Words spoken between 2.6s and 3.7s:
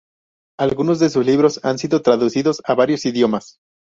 a varios idiomas.